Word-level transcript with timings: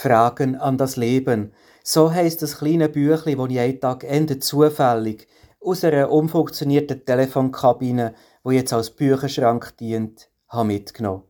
Fragen 0.00 0.54
an 0.54 0.78
das 0.78 0.94
Leben. 0.94 1.52
So 1.82 2.12
heißt 2.12 2.40
das 2.40 2.58
kleine 2.58 2.88
Büchlein, 2.88 3.36
das 3.36 3.50
ich 3.50 3.58
einen 3.58 3.80
Tag 3.80 4.04
Ende 4.04 4.38
zufällig 4.38 5.26
aus 5.60 5.82
einer 5.82 6.12
umfunktionierten 6.12 7.04
Telefonkabine, 7.04 8.14
wo 8.44 8.52
jetzt 8.52 8.72
als 8.72 8.90
Bücherschrank 8.90 9.76
dient, 9.78 10.30
habe 10.50 10.68
mitgenommen. 10.68 11.24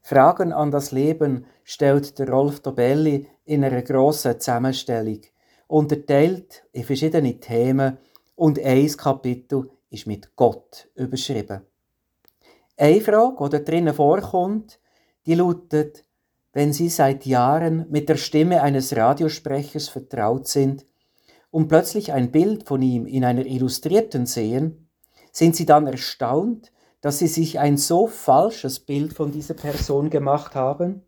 Fragen 0.00 0.54
an 0.54 0.70
das 0.70 0.92
Leben 0.92 1.44
stellt 1.62 2.18
der 2.18 2.30
Rolf 2.30 2.60
Dobelli 2.60 3.26
in 3.44 3.62
einer 3.62 3.82
grossen 3.82 4.40
Zusammenstellung, 4.40 5.20
unterteilt 5.66 6.64
in 6.72 6.84
verschiedene 6.84 7.38
Themen 7.38 7.98
und 8.34 8.58
ein 8.58 8.96
Kapitel 8.96 9.68
ist 9.90 10.06
mit 10.06 10.34
Gott 10.36 10.88
überschrieben. 10.94 11.60
Eine 12.78 13.00
Frage, 13.02 13.44
die 13.44 13.50
da 13.50 13.58
drinnen 13.58 13.92
vorkommt, 13.94 14.80
die 15.26 15.34
lautet, 15.34 16.03
wenn 16.54 16.72
Sie 16.72 16.88
seit 16.88 17.26
Jahren 17.26 17.86
mit 17.90 18.08
der 18.08 18.16
Stimme 18.16 18.62
eines 18.62 18.96
Radiosprechers 18.96 19.88
vertraut 19.88 20.46
sind 20.46 20.86
und 21.50 21.68
plötzlich 21.68 22.12
ein 22.12 22.30
Bild 22.30 22.66
von 22.66 22.80
ihm 22.80 23.06
in 23.06 23.24
einer 23.24 23.44
Illustrierten 23.44 24.24
sehen, 24.24 24.88
sind 25.32 25.56
Sie 25.56 25.66
dann 25.66 25.88
erstaunt, 25.88 26.72
dass 27.00 27.18
Sie 27.18 27.26
sich 27.26 27.58
ein 27.58 27.76
so 27.76 28.06
falsches 28.06 28.78
Bild 28.80 29.12
von 29.12 29.32
dieser 29.32 29.54
Person 29.54 30.10
gemacht 30.10 30.54
haben? 30.54 31.02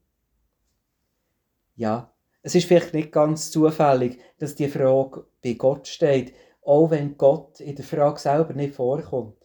Ja, 1.76 2.12
es 2.42 2.54
ist 2.56 2.66
vielleicht 2.66 2.92
nicht 2.92 3.12
ganz 3.12 3.50
zufällig, 3.52 4.18
dass 4.38 4.56
die 4.56 4.68
Frage 4.68 5.26
bei 5.42 5.54
Gott 5.54 5.86
steht, 5.86 6.34
auch 6.62 6.90
wenn 6.90 7.16
Gott 7.16 7.60
in 7.60 7.76
der 7.76 7.84
Frage 7.84 8.18
selber 8.18 8.52
nicht 8.52 8.74
vorkommt. 8.74 9.36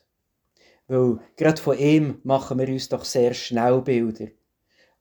Weil 0.87 1.19
gerade 1.37 1.61
von 1.61 1.77
ihm 1.77 2.19
machen 2.23 2.57
wir 2.57 2.67
uns 2.67 2.89
doch 2.89 3.05
sehr 3.05 3.33
schnell 3.35 3.81
Bilder. 3.81 4.27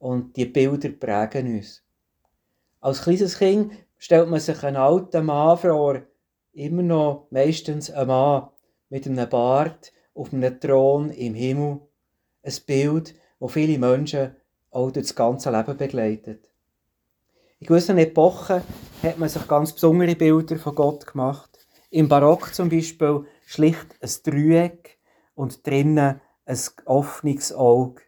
Und 0.00 0.36
die 0.36 0.46
Bilder 0.46 0.88
prägen 0.88 1.58
uns. 1.58 1.82
Als 2.80 3.02
kleines 3.02 3.38
Kind 3.38 3.74
stellt 3.98 4.28
man 4.28 4.40
sich 4.40 4.64
einen 4.64 4.76
alten 4.76 5.26
Mann 5.26 5.58
vor, 5.58 6.00
immer 6.52 6.82
noch 6.82 7.26
meistens 7.30 7.90
ein 7.90 8.08
Mann 8.08 8.48
mit 8.88 9.06
einem 9.06 9.28
Bart 9.28 9.92
auf 10.14 10.32
einem 10.32 10.58
Thron 10.58 11.10
im 11.10 11.34
Himmel. 11.34 11.80
Ein 12.42 12.54
Bild, 12.66 13.14
das 13.38 13.52
viele 13.52 13.78
Menschen 13.78 14.34
auch 14.70 14.90
durch 14.90 15.06
das 15.06 15.14
ganze 15.14 15.50
Leben 15.50 15.76
begleitet. 15.76 16.48
In 17.58 17.66
gewissen 17.66 17.98
Epochen 17.98 18.62
hat 19.02 19.18
man 19.18 19.28
sich 19.28 19.46
ganz 19.46 19.74
besondere 19.74 20.16
Bilder 20.16 20.56
von 20.58 20.74
Gott 20.74 21.06
gemacht. 21.06 21.66
Im 21.90 22.08
Barock 22.08 22.54
zum 22.54 22.70
Beispiel 22.70 23.26
schlicht 23.44 23.96
ein 24.00 24.10
Dreieck 24.24 24.98
und 25.34 25.66
drinnen 25.66 26.22
ein 26.46 26.58
offenes 26.86 27.52
Auge. 27.52 28.00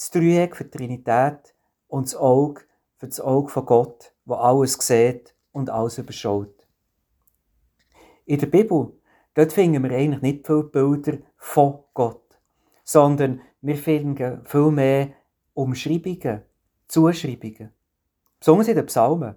Das 0.00 0.10
Dreieck 0.12 0.56
für 0.56 0.64
die 0.64 0.78
Trinität 0.78 1.54
und 1.86 2.06
das 2.06 2.16
Auge 2.16 2.62
für 2.96 3.06
das 3.06 3.20
Auge 3.20 3.50
von 3.50 3.66
Gott, 3.66 4.14
wo 4.24 4.32
alles 4.36 4.72
sieht 4.72 5.34
und 5.52 5.68
alles 5.68 5.98
überschaut. 5.98 6.66
In 8.24 8.40
der 8.40 8.46
Bibel, 8.46 8.94
dort 9.34 9.52
finden 9.52 9.82
wir 9.82 9.94
eigentlich 9.94 10.22
nicht 10.22 10.46
viele 10.46 10.64
Bilder 10.64 11.18
von 11.36 11.80
Gott, 11.92 12.40
sondern 12.82 13.42
wir 13.60 13.76
finden 13.76 14.42
viel 14.46 14.70
mehr 14.70 15.10
Umschreibungen, 15.52 16.44
Zuschreibungen. 16.88 17.70
Besonders 18.38 18.68
in 18.68 18.76
den 18.76 18.86
Psalmen. 18.86 19.34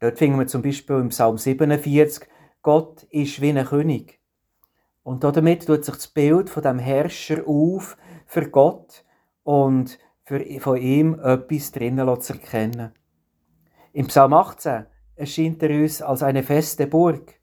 Dort 0.00 0.16
finden 0.16 0.38
wir 0.38 0.46
zum 0.46 0.62
Beispiel 0.62 0.96
im 0.96 1.10
Psalm 1.10 1.36
47, 1.36 2.26
Gott 2.62 3.02
ist 3.10 3.42
wie 3.42 3.50
ein 3.50 3.66
König. 3.66 4.18
Und 5.02 5.24
damit 5.24 5.66
tut 5.66 5.84
sich 5.84 5.94
das 5.94 6.08
Bild 6.08 6.48
von 6.48 6.62
dem 6.62 6.78
Herrscher 6.78 7.46
auf 7.46 7.98
für 8.24 8.48
Gott 8.48 9.04
und 9.48 9.98
für, 10.24 10.44
von 10.60 10.76
ihm 10.76 11.18
etwas 11.20 11.72
drinnen 11.72 12.20
zu 12.20 12.34
erkennen. 12.34 12.92
Im 13.94 14.06
Psalm 14.08 14.34
18 14.34 14.84
erscheint 15.16 15.62
er 15.62 15.70
uns 15.70 16.02
als 16.02 16.22
eine 16.22 16.42
feste 16.42 16.86
Burg, 16.86 17.40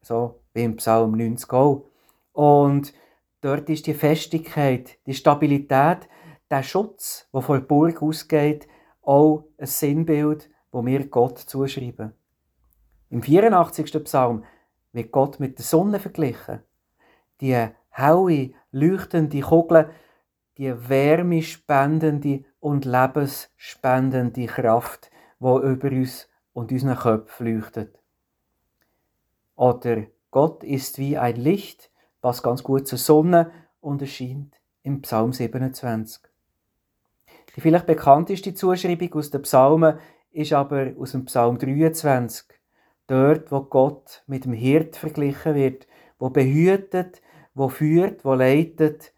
so 0.00 0.40
wie 0.54 0.64
im 0.64 0.76
Psalm 0.76 1.12
90 1.12 1.52
auch. 1.52 1.84
Und 2.32 2.94
dort 3.42 3.68
ist 3.68 3.86
die 3.86 3.92
Festigkeit, 3.92 4.96
die 5.04 5.12
Stabilität, 5.12 6.08
der 6.50 6.62
Schutz, 6.62 7.28
der 7.30 7.42
von 7.42 7.58
der 7.58 7.66
Burg 7.66 8.02
ausgeht, 8.02 8.66
auch 9.02 9.44
ein 9.58 9.66
Sinnbild, 9.66 10.48
wo 10.72 10.82
wir 10.86 11.08
Gott 11.08 11.38
zuschreiben. 11.38 12.14
Im 13.10 13.20
84. 13.22 14.02
Psalm 14.04 14.44
wird 14.92 15.12
Gott 15.12 15.40
mit 15.40 15.58
der 15.58 15.66
Sonne 15.66 16.00
verglichen. 16.00 16.60
Die 17.42 17.54
helle, 17.90 18.50
leuchtende 18.70 19.40
Kugel, 19.42 19.90
die 20.58 20.88
wärmespendende 20.88 22.44
und 22.60 22.84
lebensspendende 22.84 24.46
Kraft, 24.46 25.10
wo 25.38 25.60
über 25.60 25.88
uns 25.88 26.28
und 26.52 26.72
unseren 26.72 26.96
Köpfen 26.96 27.54
leuchtet. 27.54 27.98
Oder 29.56 30.04
Gott 30.30 30.64
ist 30.64 30.98
wie 30.98 31.18
ein 31.18 31.36
Licht, 31.36 31.90
was 32.20 32.42
ganz 32.42 32.62
gut 32.62 32.88
zur 32.88 32.98
Sonne 32.98 33.50
und 33.80 34.02
erscheint 34.02 34.60
im 34.82 35.02
Psalm 35.02 35.32
27. 35.32 36.22
Die 37.54 37.60
vielleicht 37.60 37.86
bekannteste 37.86 38.54
Zuschreibung 38.54 39.14
aus 39.14 39.30
den 39.30 39.42
Psalmen 39.42 39.98
ist 40.32 40.52
aber 40.52 40.92
aus 40.98 41.12
dem 41.12 41.24
Psalm 41.26 41.58
23 41.58 42.46
dort, 43.06 43.52
wo 43.52 43.60
Gott 43.60 44.24
mit 44.26 44.44
dem 44.44 44.52
Hirt 44.52 44.96
verglichen 44.96 45.54
wird, 45.54 45.86
wo 46.18 46.30
behütet, 46.30 47.22
wo 47.54 47.68
führt, 47.68 48.24
wo 48.24 48.34
leitet, 48.34 49.13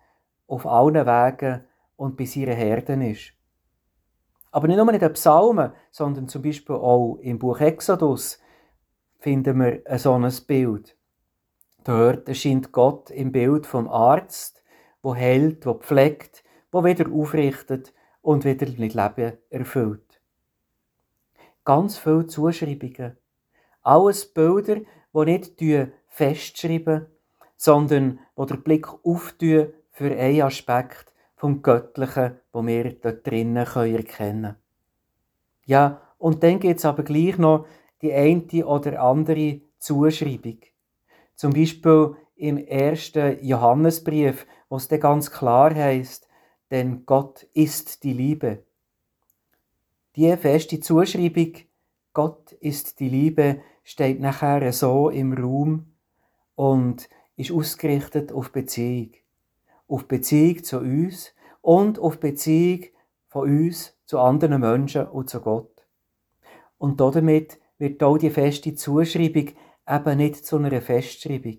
auf 0.47 0.67
allen 0.67 1.07
Wegen 1.07 1.65
und 1.97 2.17
bei 2.17 2.25
seinen 2.25 2.57
Herden 2.57 3.03
ist. 3.03 3.33
Aber 4.51 4.69
nicht 4.69 4.77
nur 4.77 4.93
in 4.93 4.99
den 4.99 5.12
Psalmen, 5.12 5.73
sondern 5.91 6.29
zum 6.29 6.43
Beispiel 6.43 6.77
auch 6.77 7.19
im 7.21 7.39
Buch 7.39 7.61
Exodus 7.61 8.41
finden 9.19 9.59
wir 9.59 9.83
ein 9.87 9.99
solches 9.99 10.41
Bild. 10.41 10.97
Dort 11.84 12.29
erscheint 12.29 12.73
Gott 12.73 13.11
im 13.11 13.33
Bild 13.33 13.67
vom 13.67 13.89
Arzt, 13.89 14.62
wo 15.03 15.15
hält, 15.15 15.67
wo 15.67 15.75
pflegt, 15.75 16.43
wo 16.73 16.84
wieder 16.84 17.11
aufrichtet 17.13 17.93
und 18.23 18.45
wieder 18.45 18.67
mit 18.78 18.95
Leben 18.95 19.39
erfüllt. 19.51 20.21
Ganz 21.65 21.99
viele 21.99 22.27
Zuschreibungen 22.27 23.17
alles 23.87 24.27
Bilder, 24.27 24.81
die 25.15 25.25
nicht 25.25 25.93
festschreiben, 26.09 27.07
sondern 27.57 28.19
wo 28.34 28.45
der 28.45 28.57
Blick 28.57 28.89
auftun 29.05 29.73
für 29.97 30.15
einen 30.15 30.43
Aspekt 30.43 31.15
vom 31.37 31.62
Göttlichen, 31.62 32.39
wo 32.53 32.67
wir 32.67 32.93
dort 32.93 33.27
drinnen 33.27 33.57
erkennen 33.57 34.07
können. 34.07 34.57
Ja, 35.65 36.03
und 36.19 36.43
dann 36.43 36.61
gibt 36.61 36.81
es 36.81 36.84
aber 36.84 37.03
gleich 37.03 37.39
noch 37.39 37.67
die 38.03 38.12
eine 38.12 38.67
oder 38.67 39.01
andere 39.01 39.62
Zuschreibung. 39.79 40.59
Zum 41.34 41.55
Beispiel 41.55 42.15
im 42.34 42.59
ersten 42.59 43.43
Johannesbrief, 43.43 44.47
wo 44.69 44.77
es 44.77 44.87
dann 44.89 45.01
ganz 45.01 45.31
klar 45.31 45.75
heißt, 45.75 46.28
denn 46.71 47.07
Gott 47.07 47.45
ist 47.55 48.05
die 48.05 48.13
Liebe. 48.13 48.65
Die 50.15 50.37
feste 50.37 50.78
Zuschreibung, 50.78 51.55
Gott 52.13 52.53
ist 52.53 53.01
die 53.01 53.09
Liebe, 53.09 53.63
steht 53.83 54.21
nachher 54.21 54.71
so 54.75 55.09
im 55.09 55.33
Raum 55.33 55.87
und 56.55 57.09
ist 57.37 57.51
ausgerichtet 57.51 58.31
auf 58.31 58.53
Beziehung. 58.53 59.13
Auf 59.88 60.08
Beziehung 60.08 60.64
zu 60.64 60.78
uns 60.78 61.32
und 61.60 61.98
auf 61.98 62.19
Beziehung 62.19 62.86
von 63.28 63.48
uns 63.48 63.97
zu 64.04 64.19
anderen 64.19 64.60
Menschen 64.60 65.06
und 65.06 65.30
zu 65.30 65.41
Gott. 65.41 65.86
Und 66.78 67.00
damit 67.00 67.58
wird 67.78 68.02
auch 68.02 68.19
die 68.19 68.30
feste 68.30 68.74
Zuschreibung 68.74 69.50
eben 69.88 70.16
nicht 70.16 70.44
zu 70.44 70.56
einer 70.56 70.80
Festschreibung, 70.80 71.58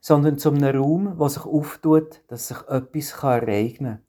sondern 0.00 0.38
zu 0.38 0.50
einem 0.50 0.76
Raum, 0.76 1.18
wo 1.18 1.28
sich 1.28 1.44
auftut, 1.44 2.22
dass 2.28 2.48
sich 2.48 2.58
etwas 2.68 3.12
ereignen 3.22 3.96
kann. 3.96 4.06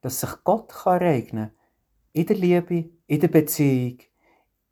Dass 0.00 0.20
sich 0.20 0.30
Gott 0.44 0.72
ereignen 0.84 1.48
kann. 1.48 1.56
In 2.12 2.26
der 2.26 2.36
Liebe, 2.36 2.90
in 3.06 3.20
der 3.20 3.28
Beziehung, 3.28 3.98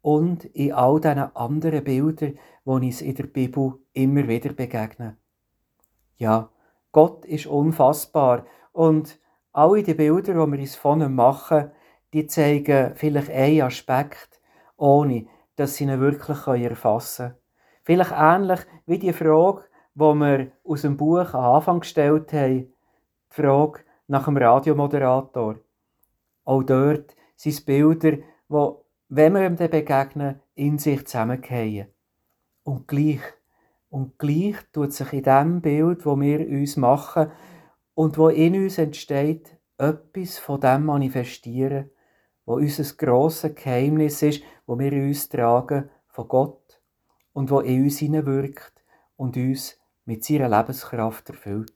und 0.02 0.44
in 0.46 0.72
all 0.72 1.00
diesen 1.00 1.18
anderen 1.36 1.84
Bildern, 1.84 2.38
die 2.64 2.70
uns 2.70 3.02
in 3.02 3.14
der 3.14 3.24
Bibel 3.24 3.74
immer 3.92 4.26
wieder 4.28 4.52
begegnen. 4.52 5.16
Ja, 6.16 6.50
Gott 6.92 7.24
ist 7.24 7.46
unfassbar 7.46 8.44
und 8.72 9.18
alle 9.52 9.82
die 9.82 9.94
Bilder, 9.94 10.32
die 10.32 10.52
wir 10.52 10.58
uns 10.58 10.76
von 10.76 11.00
ihm 11.00 11.14
machen, 11.14 11.70
die 12.12 12.26
zeigen 12.26 12.94
vielleicht 12.96 13.30
einen 13.30 13.62
Aspekt, 13.62 14.40
ohne 14.76 15.26
dass 15.56 15.76
sie 15.76 15.84
ihn 15.84 16.00
wirklich 16.00 16.46
erfassen 16.46 17.28
können. 17.28 17.38
Vielleicht 17.82 18.12
ähnlich 18.12 18.60
wie 18.86 18.98
die 18.98 19.12
Frage, 19.12 19.64
die 19.94 20.00
wir 20.00 20.52
aus 20.64 20.82
dem 20.82 20.96
Buch 20.96 21.34
am 21.34 21.54
Anfang 21.56 21.80
gestellt 21.80 22.32
haben, 22.32 22.58
die 22.58 22.72
Frage 23.28 23.80
nach 24.06 24.24
dem 24.24 24.36
Radiomoderator. 24.36 25.56
Auch 26.44 26.62
dort 26.62 27.14
sind 27.36 27.52
es 27.52 27.64
Bilder, 27.64 28.18
die 28.48 28.74
wenn 29.08 29.34
wir 29.34 29.44
ihm 29.44 29.56
begegnen, 29.56 30.40
in 30.54 30.78
sich 30.78 31.04
zusammengehen. 31.04 31.88
Und 32.62 32.86
gleich, 32.86 33.20
und 33.90 34.18
gleich 34.18 34.56
tut 34.72 34.92
sich 34.92 35.12
in 35.12 35.22
dem 35.24 35.60
Bild, 35.60 36.06
wo 36.06 36.18
wir 36.18 36.40
uns 36.48 36.76
machen 36.76 37.30
und 37.94 38.16
wo 38.16 38.28
in 38.28 38.54
uns 38.54 38.78
entsteht, 38.78 39.58
etwas 39.76 40.38
von 40.38 40.60
dem 40.60 40.86
manifestieren, 40.86 41.90
wo 42.46 42.54
unser 42.54 42.84
grosses 42.94 43.54
Geheimnis 43.54 44.22
ist, 44.22 44.42
wo 44.66 44.78
wir 44.78 44.92
uns 44.92 45.28
tragen 45.28 45.90
von 46.08 46.28
Gott 46.28 46.80
und 47.32 47.50
wo 47.50 47.60
in 47.60 47.84
uns 47.84 47.98
hineinwirkt 47.98 48.72
und 49.16 49.36
uns 49.36 49.78
mit 50.04 50.24
seiner 50.24 50.48
Lebenskraft 50.48 51.28
erfüllt. 51.28 51.74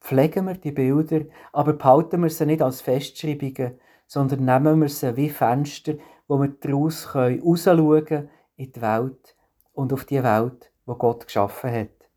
Pflegen 0.00 0.46
wir 0.46 0.54
die 0.54 0.72
Bilder, 0.72 1.24
aber 1.52 1.72
behalten 1.72 2.22
wir 2.22 2.30
sie 2.30 2.46
nicht 2.46 2.60
als 2.60 2.82
Festschreibungen, 2.82 3.78
sondern 4.06 4.44
nehmen 4.44 4.80
wir 4.80 4.88
sie 4.88 5.16
wie 5.16 5.30
Fenster, 5.30 5.94
wo 6.28 6.40
wir 6.40 6.48
daraus 6.60 7.14
rausschauen 7.14 8.04
können 8.04 8.30
in 8.56 8.72
die 8.72 8.82
Welt 8.82 9.36
und 9.72 9.92
auf 9.92 10.04
die 10.04 10.22
Welt, 10.22 10.70
wo 10.86 10.94
Gott 10.94 11.26
geschaffen 11.26 11.70
hat. 11.70 12.10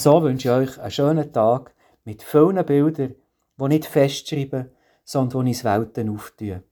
So 0.00 0.22
wünsche 0.22 0.48
ich 0.48 0.54
euch 0.54 0.80
einen 0.80 0.90
schönen 0.90 1.32
Tag 1.32 1.74
mit 2.04 2.22
vielen 2.22 2.64
Bildern, 2.64 3.14
die 3.58 3.68
nicht 3.68 3.86
festschreiben, 3.86 4.70
sondern 5.04 5.44
die 5.44 5.50
uns 5.50 5.64
Welten 5.64 6.08
auftun. 6.10 6.62